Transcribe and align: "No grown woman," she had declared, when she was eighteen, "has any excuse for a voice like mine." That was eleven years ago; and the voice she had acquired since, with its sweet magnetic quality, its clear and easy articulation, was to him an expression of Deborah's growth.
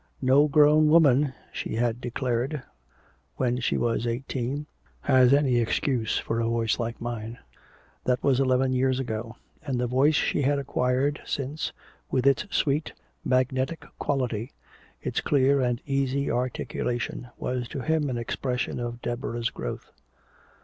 "No 0.19 0.47
grown 0.47 0.87
woman," 0.89 1.31
she 1.51 1.75
had 1.75 2.01
declared, 2.01 2.63
when 3.35 3.59
she 3.59 3.77
was 3.77 4.07
eighteen, 4.07 4.65
"has 5.01 5.31
any 5.31 5.57
excuse 5.59 6.17
for 6.17 6.39
a 6.39 6.47
voice 6.47 6.79
like 6.79 6.99
mine." 6.99 7.37
That 8.05 8.23
was 8.23 8.39
eleven 8.39 8.73
years 8.73 8.99
ago; 8.99 9.35
and 9.61 9.79
the 9.79 9.85
voice 9.85 10.15
she 10.15 10.41
had 10.41 10.57
acquired 10.57 11.21
since, 11.23 11.71
with 12.09 12.25
its 12.25 12.47
sweet 12.49 12.93
magnetic 13.23 13.85
quality, 13.99 14.53
its 15.03 15.21
clear 15.21 15.61
and 15.61 15.79
easy 15.85 16.31
articulation, 16.31 17.27
was 17.37 17.67
to 17.67 17.81
him 17.81 18.09
an 18.09 18.17
expression 18.17 18.79
of 18.79 19.03
Deborah's 19.03 19.51
growth. 19.51 19.91